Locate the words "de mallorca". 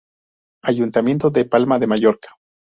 1.77-2.35